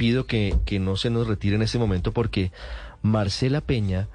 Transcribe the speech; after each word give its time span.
pido 0.00 0.24
que, 0.26 0.56
que 0.64 0.78
no 0.80 0.96
se 0.96 1.10
nos 1.10 1.26
retire 1.26 1.56
en 1.56 1.62
este 1.62 1.78
momento 1.78 2.12
porque 2.12 2.52
Marcela 3.02 3.60
Peña 3.60 4.08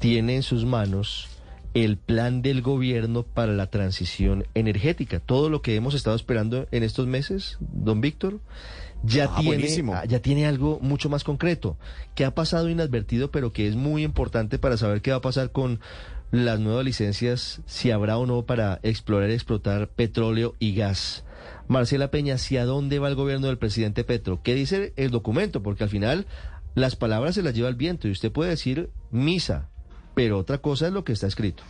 tiene 0.00 0.34
en 0.34 0.42
sus 0.42 0.64
manos 0.64 1.28
el 1.74 1.96
plan 1.96 2.42
del 2.42 2.60
gobierno 2.60 3.22
para 3.22 3.52
la 3.52 3.68
transición 3.70 4.46
energética. 4.54 5.20
Todo 5.20 5.48
lo 5.48 5.62
que 5.62 5.76
hemos 5.76 5.94
estado 5.94 6.16
esperando 6.16 6.66
en 6.72 6.82
estos 6.82 7.06
meses, 7.06 7.56
don 7.60 8.00
Víctor, 8.00 8.40
ya, 9.04 9.26
Ah, 9.26 9.36
tiene, 9.36 9.58
buenísimo. 9.58 9.94
ah, 9.94 10.04
ya 10.06 10.18
tiene 10.18 10.44
algo 10.44 10.80
mucho 10.82 11.08
más 11.08 11.22
concreto, 11.22 11.76
que 12.16 12.24
ha 12.24 12.34
pasado 12.34 12.68
inadvertido, 12.68 13.30
pero 13.30 13.52
que 13.52 13.68
es 13.68 13.76
muy 13.76 14.02
importante 14.02 14.58
para 14.58 14.76
saber 14.76 15.02
qué 15.02 15.12
va 15.12 15.18
a 15.18 15.20
pasar 15.20 15.52
con 15.52 15.78
las 16.32 16.58
nuevas 16.58 16.84
licencias, 16.84 17.60
si 17.66 17.92
habrá 17.92 18.18
o 18.18 18.26
no 18.26 18.44
para 18.44 18.80
explorar 18.82 19.30
y 19.30 19.34
explotar 19.34 19.86
petróleo 19.86 20.56
y 20.58 20.74
gas. 20.74 21.22
Marcela 21.68 22.10
Peña, 22.10 22.34
¿hacia 22.34 22.64
dónde 22.64 22.98
va 22.98 23.08
el 23.08 23.16
gobierno 23.16 23.48
del 23.48 23.58
presidente 23.58 24.04
Petro? 24.04 24.40
¿Qué 24.42 24.54
dice 24.54 24.92
el 24.96 25.10
documento? 25.10 25.62
Porque 25.62 25.84
al 25.84 25.90
final 25.90 26.26
las 26.74 26.94
palabras 26.94 27.34
se 27.34 27.42
las 27.42 27.54
lleva 27.54 27.68
el 27.68 27.74
viento 27.74 28.06
y 28.06 28.12
usted 28.12 28.30
puede 28.30 28.50
decir 28.50 28.90
misa, 29.10 29.68
pero 30.14 30.38
otra 30.38 30.58
cosa 30.58 30.86
es 30.86 30.92
lo 30.92 31.04
que 31.04 31.12
está 31.12 31.26
escrito. 31.26 31.64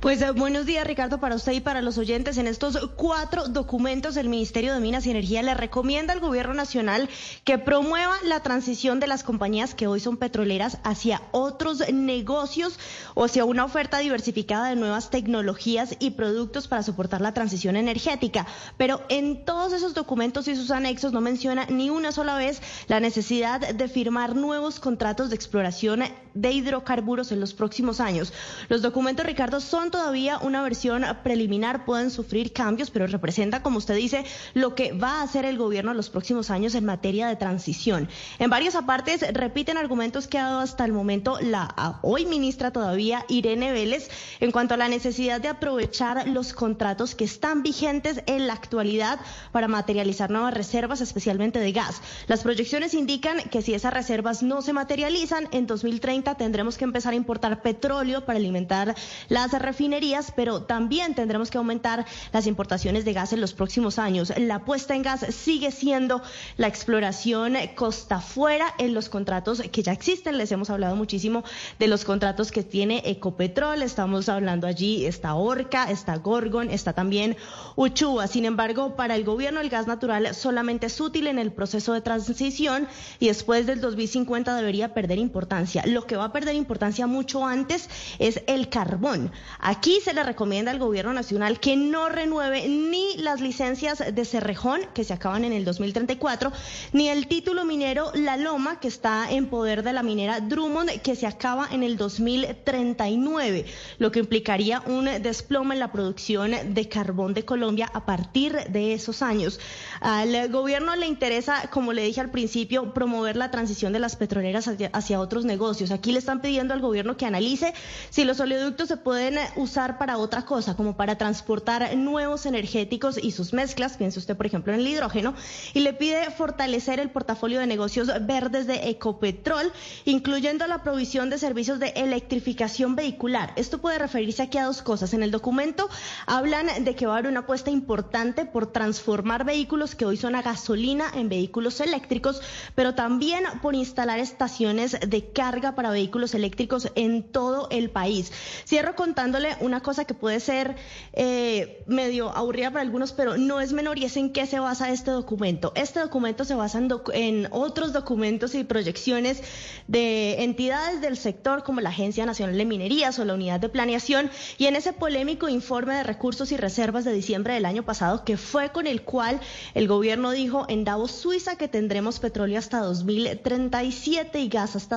Pues 0.00 0.20
eh, 0.20 0.32
buenos 0.32 0.66
días, 0.66 0.86
Ricardo, 0.86 1.18
para 1.18 1.34
usted 1.34 1.52
y 1.52 1.60
para 1.60 1.80
los 1.80 1.96
oyentes. 1.96 2.36
En 2.36 2.46
estos 2.46 2.78
cuatro 2.94 3.48
documentos, 3.48 4.18
el 4.18 4.28
Ministerio 4.28 4.74
de 4.74 4.80
Minas 4.80 5.06
y 5.06 5.10
Energía 5.10 5.42
le 5.42 5.54
recomienda 5.54 6.12
al 6.12 6.20
Gobierno 6.20 6.52
Nacional 6.52 7.08
que 7.44 7.56
promueva 7.56 8.14
la 8.24 8.40
transición 8.40 9.00
de 9.00 9.06
las 9.06 9.22
compañías 9.22 9.74
que 9.74 9.86
hoy 9.86 10.00
son 10.00 10.18
petroleras 10.18 10.76
hacia 10.84 11.22
otros 11.32 11.90
negocios 11.90 12.78
o 13.14 13.24
hacia 13.24 13.46
una 13.46 13.64
oferta 13.64 13.98
diversificada 13.98 14.68
de 14.68 14.76
nuevas 14.76 15.08
tecnologías 15.08 15.96
y 15.98 16.10
productos 16.10 16.68
para 16.68 16.82
soportar 16.82 17.22
la 17.22 17.32
transición 17.32 17.76
energética. 17.76 18.46
Pero 18.76 19.00
en 19.08 19.46
todos 19.46 19.72
esos 19.72 19.94
documentos 19.94 20.48
y 20.48 20.56
sus 20.56 20.70
anexos 20.70 21.12
no 21.14 21.22
menciona 21.22 21.64
ni 21.66 21.88
una 21.88 22.12
sola 22.12 22.36
vez 22.36 22.60
la 22.88 23.00
necesidad 23.00 23.60
de 23.60 23.88
firmar 23.88 24.36
nuevos 24.36 24.80
contratos 24.80 25.30
de 25.30 25.36
exploración 25.36 26.02
de 26.34 26.52
hidrocarburos 26.52 27.32
en 27.32 27.40
los 27.40 27.54
próximos 27.54 28.00
años. 28.00 28.32
Los 28.68 28.82
documentos, 28.82 29.24
Ricardo, 29.24 29.60
son 29.60 29.90
todavía 29.90 30.38
una 30.38 30.62
versión 30.62 31.04
preliminar, 31.22 31.84
pueden 31.84 32.10
sufrir 32.10 32.52
cambios, 32.52 32.90
pero 32.90 33.06
representa, 33.06 33.62
como 33.62 33.78
usted 33.78 33.96
dice, 33.96 34.24
lo 34.52 34.74
que 34.74 34.92
va 34.92 35.20
a 35.20 35.22
hacer 35.22 35.44
el 35.44 35.58
gobierno 35.58 35.92
en 35.92 35.96
los 35.96 36.10
próximos 36.10 36.50
años 36.50 36.74
en 36.74 36.84
materia 36.84 37.28
de 37.28 37.36
transición. 37.36 38.08
En 38.38 38.50
varias 38.50 38.74
apartes 38.74 39.24
repiten 39.32 39.76
argumentos 39.76 40.26
que 40.26 40.38
ha 40.38 40.44
dado 40.44 40.60
hasta 40.60 40.84
el 40.84 40.92
momento 40.92 41.38
la 41.40 41.98
hoy 42.02 42.26
ministra 42.26 42.72
todavía 42.72 43.24
Irene 43.28 43.72
Vélez 43.72 44.08
en 44.40 44.50
cuanto 44.50 44.74
a 44.74 44.76
la 44.76 44.88
necesidad 44.88 45.40
de 45.40 45.48
aprovechar 45.48 46.28
los 46.28 46.52
contratos 46.52 47.14
que 47.14 47.24
están 47.24 47.62
vigentes 47.62 48.22
en 48.26 48.46
la 48.46 48.54
actualidad 48.54 49.20
para 49.52 49.68
materializar 49.68 50.30
nuevas 50.30 50.54
reservas, 50.54 51.00
especialmente 51.00 51.58
de 51.58 51.72
gas. 51.72 52.00
Las 52.26 52.42
proyecciones 52.42 52.94
indican 52.94 53.38
que 53.50 53.62
si 53.62 53.74
esas 53.74 53.94
reservas 53.94 54.42
no 54.42 54.62
se 54.62 54.72
materializan, 54.72 55.48
en 55.52 55.66
2030 55.66 56.23
tendremos 56.24 56.78
que 56.78 56.84
empezar 56.84 57.12
a 57.12 57.16
importar 57.16 57.60
petróleo 57.60 58.24
para 58.24 58.38
alimentar 58.38 58.94
las 59.28 59.52
refinerías, 59.52 60.32
pero 60.34 60.62
también 60.62 61.14
tendremos 61.14 61.50
que 61.50 61.58
aumentar 61.58 62.06
las 62.32 62.46
importaciones 62.46 63.04
de 63.04 63.12
gas 63.12 63.34
en 63.34 63.42
los 63.42 63.52
próximos 63.52 63.98
años. 63.98 64.32
La 64.38 64.64
puesta 64.64 64.94
en 64.94 65.02
gas 65.02 65.26
sigue 65.28 65.70
siendo 65.70 66.22
la 66.56 66.68
exploración 66.68 67.54
costa 67.74 68.16
afuera 68.16 68.72
en 68.78 68.94
los 68.94 69.08
contratos 69.08 69.62
que 69.70 69.82
ya 69.82 69.92
existen. 69.92 70.38
Les 70.38 70.50
hemos 70.52 70.70
hablado 70.70 70.96
muchísimo 70.96 71.44
de 71.78 71.88
los 71.88 72.04
contratos 72.04 72.50
que 72.50 72.62
tiene 72.62 73.02
Ecopetrol. 73.04 73.82
Estamos 73.82 74.28
hablando 74.28 74.66
allí, 74.66 75.04
está 75.04 75.34
Orca, 75.34 75.90
está 75.90 76.16
Gorgon, 76.16 76.70
está 76.70 76.94
también 76.94 77.36
Uchua. 77.76 78.26
Sin 78.26 78.44
embargo, 78.44 78.96
para 78.96 79.16
el 79.16 79.24
gobierno 79.24 79.60
el 79.60 79.68
gas 79.68 79.86
natural 79.86 80.34
solamente 80.34 80.86
es 80.86 81.00
útil 81.00 81.26
en 81.26 81.38
el 81.38 81.52
proceso 81.52 81.92
de 81.92 82.00
transición 82.00 82.88
y 83.18 83.26
después 83.26 83.66
del 83.66 83.80
2050 83.80 84.54
debería 84.54 84.94
perder 84.94 85.18
importancia. 85.18 85.82
Lo 85.86 86.06
que 86.06 86.13
va 86.16 86.26
a 86.26 86.32
perder 86.32 86.54
importancia 86.54 87.06
mucho 87.06 87.44
antes 87.44 87.88
es 88.18 88.42
el 88.46 88.68
carbón. 88.68 89.32
Aquí 89.58 90.00
se 90.02 90.14
le 90.14 90.22
recomienda 90.22 90.70
al 90.70 90.78
gobierno 90.78 91.12
nacional 91.12 91.60
que 91.60 91.76
no 91.76 92.08
renueve 92.08 92.68
ni 92.68 93.16
las 93.16 93.40
licencias 93.40 94.02
de 94.12 94.24
Cerrejón, 94.24 94.80
que 94.94 95.04
se 95.04 95.12
acaban 95.12 95.44
en 95.44 95.52
el 95.52 95.64
2034, 95.64 96.52
ni 96.92 97.08
el 97.08 97.26
título 97.26 97.64
minero 97.64 98.10
La 98.14 98.36
Loma, 98.36 98.80
que 98.80 98.88
está 98.88 99.30
en 99.30 99.46
poder 99.46 99.82
de 99.82 99.92
la 99.92 100.02
minera 100.02 100.40
Drummond, 100.40 101.02
que 101.02 101.16
se 101.16 101.26
acaba 101.26 101.68
en 101.70 101.82
el 101.82 101.96
2039, 101.96 103.66
lo 103.98 104.10
que 104.10 104.20
implicaría 104.20 104.82
un 104.86 105.04
desplome 105.22 105.74
en 105.74 105.80
la 105.80 105.92
producción 105.92 106.52
de 106.74 106.88
carbón 106.88 107.34
de 107.34 107.44
Colombia 107.44 107.90
a 107.92 108.04
partir 108.06 108.54
de 108.68 108.94
esos 108.94 109.22
años. 109.22 109.60
Al 110.00 110.50
gobierno 110.50 110.94
le 110.96 111.06
interesa, 111.06 111.68
como 111.70 111.92
le 111.92 112.04
dije 112.04 112.20
al 112.20 112.30
principio, 112.30 112.92
promover 112.92 113.36
la 113.36 113.50
transición 113.50 113.92
de 113.92 113.98
las 113.98 114.16
petroleras 114.16 114.68
hacia 114.92 115.20
otros 115.20 115.44
negocios. 115.44 115.90
Aquí 115.90 116.03
le 116.12 116.18
están 116.18 116.40
pidiendo 116.40 116.74
al 116.74 116.80
gobierno 116.80 117.16
que 117.16 117.26
analice 117.26 117.74
si 118.10 118.24
los 118.24 118.40
oleoductos 118.40 118.88
se 118.88 118.96
pueden 118.96 119.38
usar 119.56 119.98
para 119.98 120.18
otra 120.18 120.44
cosa, 120.44 120.76
como 120.76 120.96
para 120.96 121.16
transportar 121.16 121.96
nuevos 121.96 122.46
energéticos 122.46 123.18
y 123.22 123.30
sus 123.30 123.52
mezclas, 123.52 123.96
piense 123.96 124.18
usted 124.18 124.36
por 124.36 124.46
ejemplo 124.46 124.72
en 124.72 124.80
el 124.80 124.86
hidrógeno, 124.86 125.34
y 125.72 125.80
le 125.80 125.92
pide 125.92 126.30
fortalecer 126.30 127.00
el 127.00 127.10
portafolio 127.10 127.60
de 127.60 127.66
negocios 127.66 128.10
verdes 128.26 128.66
de 128.66 128.90
Ecopetrol, 128.90 129.72
incluyendo 130.04 130.66
la 130.66 130.82
provisión 130.82 131.30
de 131.30 131.38
servicios 131.38 131.78
de 131.78 131.88
electrificación 131.96 132.96
vehicular. 132.96 133.52
Esto 133.56 133.78
puede 133.78 133.98
referirse 133.98 134.42
aquí 134.42 134.58
a 134.58 134.64
dos 134.64 134.82
cosas. 134.82 135.14
En 135.14 135.22
el 135.22 135.30
documento 135.30 135.88
hablan 136.26 136.84
de 136.84 136.94
que 136.94 137.06
va 137.06 137.14
a 137.14 137.18
haber 137.18 137.30
una 137.30 137.40
apuesta 137.40 137.70
importante 137.70 138.44
por 138.44 138.72
transformar 138.72 139.44
vehículos 139.44 139.94
que 139.94 140.06
hoy 140.06 140.16
son 140.16 140.34
a 140.34 140.42
gasolina 140.42 141.06
en 141.14 141.28
vehículos 141.28 141.80
eléctricos, 141.80 142.40
pero 142.74 142.94
también 142.94 143.44
por 143.62 143.74
instalar 143.74 144.18
estaciones 144.18 144.96
de 145.00 145.30
carga 145.32 145.74
para 145.74 145.90
vehículos 145.94 146.34
eléctricos 146.34 146.90
en 146.94 147.22
todo 147.22 147.68
el 147.70 147.90
país. 147.90 148.32
Cierro 148.66 148.94
contándole 148.94 149.56
una 149.60 149.80
cosa 149.80 150.04
que 150.04 150.14
puede 150.14 150.40
ser 150.40 150.76
eh, 151.12 151.82
medio 151.86 152.30
aburrida 152.30 152.70
para 152.70 152.82
algunos, 152.82 153.12
pero 153.12 153.36
no 153.36 153.60
es 153.60 153.72
menor 153.72 153.98
y 153.98 154.04
es 154.04 154.16
en 154.16 154.32
qué 154.32 154.46
se 154.46 154.60
basa 154.60 154.90
este 154.90 155.10
documento. 155.10 155.72
Este 155.74 156.00
documento 156.00 156.44
se 156.44 156.54
basa 156.54 156.78
en, 156.78 156.90
en 157.14 157.48
otros 157.50 157.92
documentos 157.92 158.54
y 158.54 158.64
proyecciones 158.64 159.42
de 159.88 160.42
entidades 160.44 161.00
del 161.00 161.16
sector 161.16 161.62
como 161.62 161.80
la 161.80 161.90
Agencia 161.90 162.26
Nacional 162.26 162.58
de 162.58 162.64
Minerías 162.64 163.18
o 163.18 163.24
la 163.24 163.34
Unidad 163.34 163.60
de 163.60 163.68
Planeación 163.68 164.30
y 164.58 164.66
en 164.66 164.76
ese 164.76 164.92
polémico 164.92 165.48
informe 165.48 165.94
de 165.94 166.02
recursos 166.02 166.52
y 166.52 166.56
reservas 166.56 167.04
de 167.04 167.12
diciembre 167.12 167.54
del 167.54 167.64
año 167.64 167.84
pasado 167.84 168.24
que 168.24 168.36
fue 168.36 168.70
con 168.70 168.86
el 168.86 169.02
cual 169.02 169.40
el 169.74 169.88
gobierno 169.88 170.30
dijo 170.32 170.66
en 170.68 170.84
Davos, 170.84 171.12
Suiza, 171.12 171.56
que 171.56 171.68
tendremos 171.68 172.18
petróleo 172.18 172.58
hasta 172.58 172.80
2037 172.80 174.40
y 174.40 174.48
gas 174.48 174.76
hasta 174.76 174.96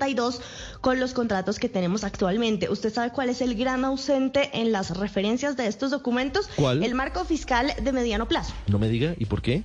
2042 0.00 0.40
con 0.80 0.98
los 0.98 1.12
contratos 1.12 1.58
que 1.58 1.68
tenemos 1.68 2.04
actualmente. 2.04 2.70
¿Usted 2.70 2.92
sabe 2.92 3.10
cuál 3.10 3.28
es 3.28 3.40
el 3.40 3.54
gran 3.54 3.84
ausente 3.84 4.50
en 4.54 4.72
las 4.72 4.96
referencias 4.96 5.56
de 5.56 5.66
estos 5.66 5.90
documentos? 5.90 6.48
¿Cuál? 6.56 6.82
El 6.82 6.94
marco 6.94 7.24
fiscal 7.24 7.72
de 7.80 7.92
mediano 7.92 8.26
plazo. 8.26 8.54
No 8.66 8.78
me 8.78 8.88
diga, 8.88 9.14
¿y 9.18 9.26
por 9.26 9.42
qué? 9.42 9.62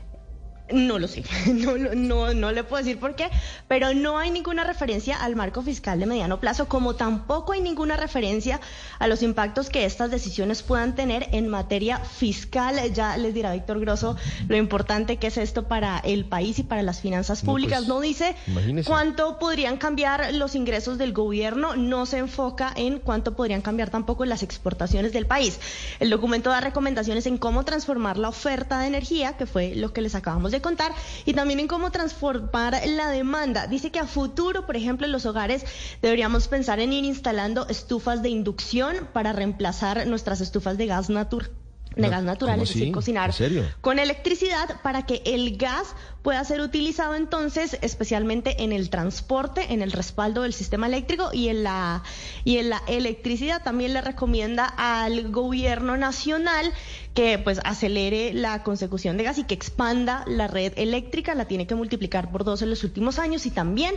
No 0.74 0.98
lo 0.98 1.08
sé, 1.08 1.24
no, 1.54 1.78
no, 1.78 2.34
no 2.34 2.52
le 2.52 2.64
puedo 2.64 2.84
decir 2.84 3.00
por 3.00 3.16
qué, 3.16 3.30
pero 3.68 3.94
no 3.94 4.18
hay 4.18 4.32
ninguna 4.32 4.64
referencia 4.64 5.16
al 5.16 5.36
marco 5.36 5.62
fiscal 5.62 6.00
de 6.00 6.08
mediano 6.08 6.40
plazo, 6.40 6.68
como 6.68 6.96
tampoco 6.96 7.54
hay 7.54 7.62
ninguna 7.62 7.98
referencia 7.98 8.60
a 8.98 9.08
los 9.08 9.22
impactos 9.22 9.70
que 9.70 9.86
estas 9.86 10.10
decisiones 10.10 10.64
puedan 10.64 10.96
tener 10.96 11.28
en 11.34 11.48
materia 11.50 12.00
fiscal. 12.00 12.80
Ya 12.94 13.16
les 13.18 13.34
dirá 13.36 13.54
Víctor 13.54 13.80
Grosso 13.80 14.16
lo 14.48 14.58
importante 14.58 15.18
que 15.18 15.28
es 15.28 15.38
esto 15.38 15.68
para 15.68 16.00
el 16.00 16.26
país 16.26 16.58
y 16.58 16.64
para 16.64 16.82
las 16.82 17.00
finanzas 17.00 17.44
No, 17.44 17.52
públicas. 17.52 17.80
pues, 17.80 17.88
No 17.88 18.00
dice 18.02 18.36
imagínese. 18.48 18.90
cuánto 18.90 19.38
podrían 19.38 19.78
cambiar 19.78 20.34
los 20.34 20.56
ingresos 20.56 20.98
del 20.98 21.14
gobierno, 21.14 21.76
no 21.76 22.06
se 22.08 22.18
enfoca 22.18 22.74
en 22.76 22.98
cuánto 23.00 23.36
podrían 23.36 23.62
cambiar 23.62 23.92
tampoco 23.92 24.26
las 24.26 24.42
exportaciones 24.42 25.14
del 25.14 25.28
país. 25.28 25.60
El 26.00 26.10
documento 26.10 26.50
da 26.50 26.60
recomendaciones 26.62 27.28
en 27.28 27.38
cómo 27.38 27.64
transformar 27.66 28.18
la 28.18 28.30
oferta 28.30 28.80
de 28.80 28.88
energía, 28.88 29.34
que 29.38 29.46
fue 29.46 29.76
lo 29.76 29.94
que 29.94 30.02
les 30.02 30.16
acabamos 30.16 30.52
de 30.52 30.55
contar, 30.62 30.94
y 31.26 31.34
también 31.34 31.60
en 31.60 31.68
cómo 31.68 31.92
transformar 31.92 32.82
la 32.86 33.10
demanda. 33.10 33.68
Dice 33.68 33.92
que 33.92 34.00
a 34.00 34.08
futuro, 34.08 34.66
por 34.66 34.76
ejemplo, 34.76 35.06
en 35.06 35.12
los 35.12 35.26
hogares 35.26 35.66
deberíamos 36.02 36.48
pensar 36.48 36.80
en 36.80 36.94
ir 36.94 37.06
instalando 37.06 37.68
estufas 37.68 38.22
de 38.22 38.30
inducción 38.30 39.10
para 39.14 39.34
reemplazar 39.34 40.08
nuestras 40.08 40.42
estufas 40.42 40.78
de 40.78 40.88
gas 40.88 41.10
natural. 41.10 41.65
De 41.96 42.10
gas 42.10 42.24
natural, 42.24 42.56
¿cómo 42.56 42.64
es 42.64 42.70
decir, 42.70 42.84
así? 42.84 42.92
cocinar 42.92 43.30
¿En 43.30 43.34
serio? 43.36 43.64
con 43.82 44.00
electricidad 44.00 44.82
para 44.84 45.06
que 45.06 45.22
el 45.26 45.58
gas 45.58 45.96
pueda 46.22 46.44
ser 46.44 46.62
utilizado 46.62 47.16
entonces 47.16 47.78
especialmente 47.82 48.64
en 48.64 48.72
el 48.72 48.90
transporte, 48.90 49.74
en 49.74 49.82
el 49.82 49.92
respaldo 49.92 50.42
del 50.42 50.54
sistema 50.54 50.88
eléctrico 50.88 51.30
y 51.32 51.50
en 51.50 51.64
la 51.64 52.04
y 52.44 52.58
en 52.58 52.70
la 52.70 52.82
electricidad. 52.88 53.62
También 53.64 53.94
le 53.94 54.02
recomienda 54.02 54.66
al 54.66 55.30
gobierno 55.32 55.98
nacional 55.98 56.72
que 57.14 57.38
pues 57.40 57.62
acelere 57.64 58.34
la 58.34 58.64
consecución 58.64 59.16
de 59.18 59.24
gas 59.24 59.38
y 59.38 59.44
que 59.46 59.54
expanda 59.54 60.24
la 60.28 60.48
red 60.48 60.74
eléctrica, 60.76 61.34
la 61.36 61.46
tiene 61.46 61.66
que 61.68 61.76
multiplicar 61.76 62.32
por 62.32 62.44
dos 62.44 62.62
en 62.62 62.70
los 62.70 62.84
últimos 62.84 63.20
años 63.20 63.46
y 63.46 63.52
también 63.52 63.96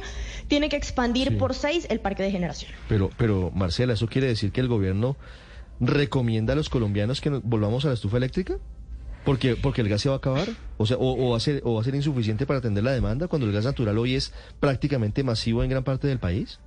tiene 0.48 0.68
que 0.68 0.76
expandir 0.76 1.28
Sí. 1.30 1.34
por 1.34 1.54
seis 1.54 1.86
el 1.90 1.98
parque 2.00 2.22
de 2.22 2.30
generación. 2.30 2.70
Pero, 2.88 3.10
pero, 3.16 3.50
Marcela, 3.54 3.94
¿eso 3.94 4.06
quiere 4.06 4.28
decir 4.28 4.52
que 4.52 4.60
el 4.60 4.68
gobierno 4.68 5.16
recomienda 5.80 6.52
a 6.52 6.56
los 6.56 6.68
colombianos 6.68 7.20
que 7.20 7.30
volvamos 7.30 7.84
a 7.84 7.88
la 7.88 7.94
estufa 7.94 8.16
eléctrica? 8.16 8.56
Porque, 9.24 9.56
porque 9.56 9.82
el 9.82 9.88
gas 9.88 10.00
se 10.00 10.08
va 10.08 10.14
a 10.14 10.18
acabar, 10.18 10.48
o 10.78 10.86
sea, 10.86 10.96
o, 10.98 11.30
va 11.30 11.36
a 11.36 11.40
ser, 11.40 11.60
o 11.64 11.74
va 11.74 11.80
a 11.80 11.84
ser 11.84 11.94
insuficiente 11.94 12.46
para 12.46 12.60
atender 12.60 12.82
la 12.84 12.92
demanda 12.92 13.28
cuando 13.28 13.46
el 13.46 13.52
gas 13.52 13.64
natural 13.64 13.98
hoy 13.98 14.14
es 14.14 14.32
prácticamente 14.58 15.22
masivo 15.22 15.62
en 15.62 15.70
gran 15.70 15.84
parte 15.84 16.06
del 16.06 16.18
país. 16.18 16.60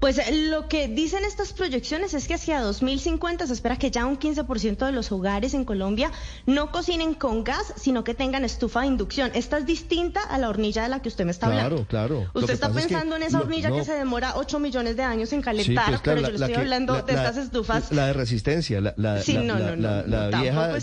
Pues 0.00 0.18
eh, 0.18 0.48
lo 0.50 0.68
que 0.68 0.88
dicen 0.88 1.24
estas 1.24 1.52
proyecciones 1.52 2.14
es 2.14 2.26
que 2.26 2.34
hacia 2.34 2.60
2050 2.60 3.46
se 3.46 3.52
espera 3.52 3.76
que 3.76 3.90
ya 3.90 4.06
un 4.06 4.18
15% 4.18 4.86
de 4.86 4.92
los 4.92 5.12
hogares 5.12 5.54
en 5.54 5.64
Colombia 5.64 6.10
no 6.46 6.72
cocinen 6.72 7.14
con 7.14 7.44
gas, 7.44 7.72
sino 7.76 8.04
que 8.04 8.14
tengan 8.14 8.44
estufa 8.44 8.80
de 8.80 8.88
inducción. 8.88 9.30
Esta 9.34 9.58
es 9.58 9.66
distinta 9.66 10.22
a 10.22 10.38
la 10.38 10.48
hornilla 10.48 10.82
de 10.82 10.88
la 10.88 11.00
que 11.00 11.08
usted 11.08 11.24
me 11.24 11.30
está 11.30 11.46
hablando. 11.46 11.86
Claro, 11.86 12.16
claro. 12.18 12.30
Usted 12.34 12.54
está 12.54 12.72
pensando 12.72 13.16
en 13.16 13.22
esa 13.22 13.40
hornilla 13.40 13.70
que 13.70 13.84
se 13.84 13.94
demora 13.94 14.34
8 14.36 14.58
millones 14.58 14.96
de 14.96 15.02
años 15.02 15.32
en 15.32 15.42
calentar, 15.42 15.88
pues, 15.88 16.00
pero 16.02 16.20
yo 16.20 16.30
le 16.30 16.34
estoy 16.36 16.54
hablando 16.54 17.02
de 17.02 17.12
estas 17.12 17.36
estufas. 17.36 17.92
La 17.92 18.06
de 18.06 18.12
resistencia, 18.12 18.80
la, 18.80 18.94
la, 18.96 19.22
sí, 19.22 19.36
no, 19.38 19.58
no, 19.58 19.76
no, 19.76 20.02
la, 20.06 20.40
vieja. 20.40 20.78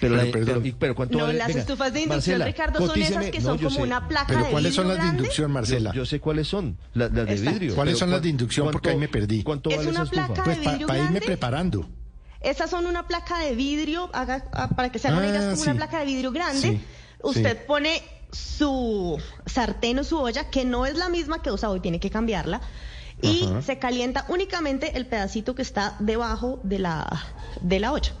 Pero, 0.00 0.16
pero, 0.78 0.94
¿cuánto 0.94 1.18
no, 1.18 1.32
las 1.32 1.50
estufas 1.50 1.92
de 1.92 2.02
inducción, 2.02 2.42
Ricardo, 2.42 2.86
son 2.86 3.00
esas 3.00 3.26
que 3.30 3.40
son 3.40 3.58
como 3.58 3.80
una 3.80 4.06
placa 4.08 4.26
pero 4.28 4.44
de 4.44 4.50
¿cuáles 4.50 4.74
son 4.74 4.88
las 4.88 5.02
de 5.02 5.08
inducción, 5.08 5.50
Marcela? 5.50 5.92
Yo, 5.92 6.06
sé 6.06 6.20
cuáles 6.20 6.46
son, 6.48 6.76
las, 6.94 7.12
de 7.12 7.24
vidrio. 7.24 7.74
¿Cuáles 7.74 7.98
son 7.98 8.10
las 8.10 8.22
de 8.22 8.28
inducción? 8.28 8.70
Porque 8.70 8.90
ahí 8.90 8.96
me 8.96 9.08
perdí. 9.08 9.42
¿Cuánto 9.42 9.70
es 9.70 9.76
vale 9.78 9.88
una 9.90 10.02
esa 10.02 10.10
placa 10.10 10.34
de 10.34 10.42
Pues 10.42 10.60
vidrio 10.60 10.86
para 10.86 10.98
irme 10.98 11.10
grande. 11.10 11.26
preparando. 11.26 11.88
Estas 12.40 12.70
son 12.70 12.86
una 12.86 13.06
placa 13.08 13.38
de 13.40 13.54
vidrio, 13.54 14.10
haga, 14.12 14.44
ah, 14.52 14.68
para 14.68 14.92
que 14.92 14.98
se 14.98 15.08
hagan 15.08 15.24
Ah, 15.24 15.28
ideas, 15.28 15.44
como 15.44 15.56
sí. 15.56 15.62
una 15.70 15.74
placa 15.74 15.98
de 15.98 16.06
vidrio 16.06 16.30
grande. 16.30 16.60
Sí, 16.60 16.80
Usted 17.22 17.56
sí. 17.58 17.64
pone 17.66 18.02
su 18.30 19.20
sartén 19.46 19.98
o 19.98 20.04
su 20.04 20.18
olla, 20.18 20.48
que 20.50 20.64
no 20.64 20.86
es 20.86 20.96
la 20.96 21.08
misma 21.08 21.42
que 21.42 21.50
usa 21.50 21.68
hoy, 21.70 21.80
tiene 21.80 21.98
que 21.98 22.10
cambiarla. 22.10 22.60
Y 23.20 23.44
Ajá. 23.44 23.62
se 23.62 23.78
calienta 23.80 24.24
únicamente 24.28 24.96
el 24.96 25.06
pedacito 25.06 25.56
que 25.56 25.62
está 25.62 25.96
debajo 25.98 26.60
de 26.62 26.78
la, 26.78 27.24
de 27.60 27.80
la 27.80 27.92
olla. 27.92 28.12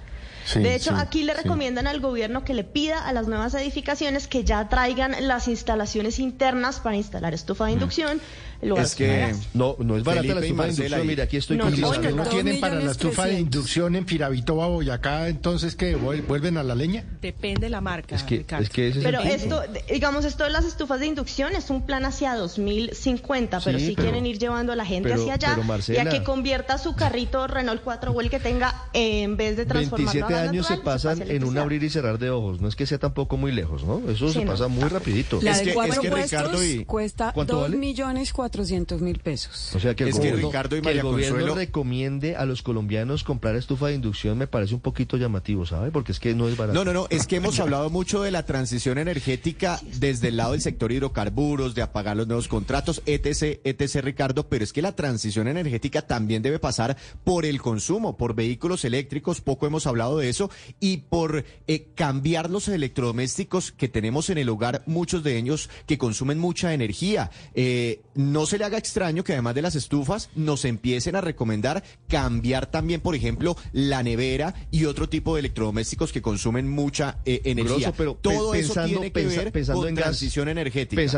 Sí, 0.48 0.60
de 0.60 0.74
hecho, 0.74 0.90
sí, 0.94 0.96
aquí 0.98 1.22
le 1.24 1.34
sí. 1.34 1.42
recomiendan 1.42 1.86
al 1.86 2.00
gobierno 2.00 2.42
que 2.42 2.54
le 2.54 2.64
pida 2.64 3.06
a 3.06 3.12
las 3.12 3.28
nuevas 3.28 3.52
edificaciones 3.54 4.28
que 4.28 4.44
ya 4.44 4.66
traigan 4.68 5.14
las 5.28 5.46
instalaciones 5.46 6.18
internas 6.18 6.80
para 6.80 6.96
instalar 6.96 7.34
estufa 7.34 7.64
Mm. 7.64 7.66
de 7.66 7.72
inducción. 7.74 8.20
Lo 8.60 8.76
Es 8.76 8.94
que-. 8.96 9.34
No, 9.54 9.76
no 9.78 9.96
es 9.96 10.02
barata 10.04 10.22
Felipe 10.34 10.40
la 10.40 10.46
estufa 10.46 10.62
de 10.64 10.68
inducción. 10.70 11.06
Mira, 11.06 11.24
aquí 11.24 11.36
estoy 11.36 11.56
No, 11.56 11.64
cotizando. 11.64 11.94
no, 11.96 12.00
¿Que 12.02 12.08
no 12.10 12.24
no, 12.24 12.30
tienen 12.30 12.60
para 12.60 12.74
la 12.76 12.90
estufa 12.90 13.22
de 13.22 13.28
trescientos. 13.30 13.54
inducción 13.56 13.96
en 13.96 14.06
Firavito 14.06 14.56
o 14.56 14.68
Boyacá, 14.70 15.28
entonces 15.28 15.76
que 15.76 15.94
vuelven 15.94 16.56
a 16.58 16.62
la 16.64 16.74
leña? 16.74 17.04
Depende 17.22 17.66
de 17.66 17.70
la 17.70 17.80
marca, 17.80 18.16
Es 18.16 18.22
que, 18.24 18.44
es 18.60 18.68
que 18.70 18.88
ese 18.88 18.98
es 18.98 19.04
Pero 19.04 19.20
punto. 19.20 19.34
esto, 19.34 19.60
de- 19.72 19.84
digamos, 19.92 20.24
esto 20.24 20.44
de 20.44 20.50
las 20.50 20.64
estufas 20.64 20.98
de 21.00 21.06
inducción 21.06 21.54
es 21.54 21.70
un 21.70 21.86
plan 21.86 22.04
hacia 22.04 22.34
2050, 22.34 23.60
pero 23.64 23.78
Sí, 23.78 23.86
sí 23.86 23.92
pero- 23.94 24.08
quieren 24.08 24.26
ir 24.26 24.38
llevando 24.38 24.72
a 24.72 24.76
la 24.76 24.84
gente 24.84 25.08
pero- 25.08 25.20
hacia 25.22 25.34
allá 25.34 25.48
pero, 25.54 25.64
Marcela- 25.66 26.04
y 26.04 26.06
a 26.06 26.10
que 26.10 26.22
convierta 26.22 26.78
su 26.78 26.94
carrito 26.94 27.46
Renault 27.46 27.82
4 27.82 28.12
o 28.12 28.20
el 28.20 28.30
que 28.30 28.40
tenga, 28.40 28.74
eh, 28.92 29.22
en 29.22 29.36
vez 29.36 29.56
de 29.56 29.66
transformarlo 29.66 30.12
27 30.12 30.34
a 30.34 30.42
años 30.50 30.66
se 30.66 30.72
natural, 30.74 30.94
pasan 30.94 31.18
pase 31.20 31.32
a 31.32 31.34
en 31.36 31.44
un 31.44 31.58
abrir 31.58 31.82
y 31.82 31.90
cerrar 31.90 32.18
de 32.18 32.30
ojos. 32.30 32.60
No 32.60 32.68
es 32.68 32.76
que 32.76 32.86
sea 32.86 32.98
tampoco 32.98 33.36
muy 33.36 33.52
lejos, 33.52 33.84
¿no? 33.84 34.02
Eso 34.10 34.28
Sí, 34.28 34.40
se 34.40 34.44
no, 34.44 34.52
pasa 34.52 34.68
muy 34.68 34.84
rapidito. 34.88 35.38
La 35.42 35.52
Es 35.52 35.58
de 35.58 35.64
que- 35.66 35.74
cuatro 35.74 35.92
es 35.94 35.98
que 36.00 36.10
puestos 36.10 36.30
Ricardo 36.30 36.64
y- 36.64 36.84
cuesta 36.84 37.32
¿Cuánto 37.32 37.54
dos 37.54 37.62
vale? 37.62 37.76
millones 37.76 38.32
cuatrocientos 38.48 39.02
mil 39.02 39.18
pesos. 39.18 39.74
O 39.74 39.78
sea 39.80 39.94
que 39.94 40.04
el 40.04 40.08
Es 40.10 40.14
que 40.16 40.30
gobierno, 40.30 40.48
Ricardo 40.48 40.76
y 40.76 40.80
que 40.80 40.88
el 40.88 40.94
María 40.96 41.02
gobierno 41.02 41.36
Consuelo- 41.36 41.54
recomiende 41.54 42.34
a 42.36 42.46
los 42.46 42.62
colombianos 42.62 43.24
comprar 43.24 43.56
estufa 43.56 43.88
de 43.88 43.94
inducción 43.94 44.38
me 44.38 44.46
parece 44.46 44.74
un 44.74 44.80
poquito 44.80 45.16
llamativo, 45.18 45.66
¿sabe? 45.66 45.90
Porque 45.90 46.12
es 46.12 46.18
que 46.20 46.34
no 46.34 46.48
es 46.48 46.56
barato. 46.56 46.78
No, 46.78 46.84
no, 46.84 46.92
no, 46.94 47.06
es 47.10 47.26
que 47.26 47.36
hemos 47.36 47.60
hablado 47.60 47.90
mucho 47.90 48.22
de 48.22 48.30
la 48.30 48.44
transición 48.46 48.96
energética 48.96 49.80
desde 49.98 50.28
el 50.28 50.38
lado 50.38 50.52
del 50.52 50.62
sector 50.62 50.90
hidrocarburos, 50.92 51.74
de 51.74 51.82
apagar 51.82 52.16
los 52.16 52.26
nuevos 52.26 52.48
contratos, 52.48 53.02
etc., 53.04 53.60
etc., 53.64 53.96
Ricardo, 54.02 54.48
pero 54.48 54.64
es 54.64 54.72
que 54.72 54.80
la 54.80 54.92
transición 54.96 55.46
energética 55.48 56.02
también 56.02 56.40
debe 56.42 56.58
pasar 56.58 56.96
por 57.24 57.44
el 57.44 57.60
consumo, 57.60 58.16
por 58.16 58.34
vehículos 58.34 58.84
eléctricos, 58.86 59.40
poco 59.42 59.66
hemos 59.66 59.86
hablado 59.86 60.16
de 60.18 60.28
eso, 60.30 60.50
y 60.80 60.98
por 60.98 61.44
eh, 61.66 61.88
cambiar 61.94 62.48
los 62.48 62.68
electrodomésticos 62.68 63.72
que 63.72 63.88
tenemos 63.88 64.30
en 64.30 64.38
el 64.38 64.48
hogar, 64.48 64.82
muchos 64.86 65.22
de 65.22 65.36
ellos 65.36 65.68
que 65.86 65.98
consumen 65.98 66.38
mucha 66.38 66.72
energía. 66.72 67.30
Eh, 67.54 68.00
no 68.14 68.37
se 68.46 68.58
le 68.58 68.64
haga 68.64 68.78
extraño 68.78 69.24
que 69.24 69.32
además 69.32 69.54
de 69.54 69.62
las 69.62 69.74
estufas 69.74 70.30
nos 70.34 70.64
empiecen 70.64 71.16
a 71.16 71.20
recomendar 71.20 71.82
cambiar 72.08 72.66
también, 72.70 73.00
por 73.00 73.14
ejemplo, 73.14 73.56
la 73.72 74.02
nevera 74.02 74.54
y 74.70 74.84
otro 74.84 75.08
tipo 75.08 75.34
de 75.34 75.40
electrodomésticos 75.40 76.12
que 76.12 76.22
consumen 76.22 76.68
mucha 76.68 77.18
eh, 77.24 77.40
energía. 77.44 77.76
Grosso, 77.76 77.94
pero 77.96 78.14
Todo 78.14 78.52
pe- 78.52 78.60
eso 78.60 78.74
pensando- 78.74 79.00
tiene 79.00 79.12
que 79.12 79.26
ver 79.26 79.52
pensando 79.52 79.80
con 79.80 79.88
en 79.88 79.94
gas, 79.94 80.04
transición 80.04 80.48
energética. 80.48 81.00
Pensando 81.00 81.16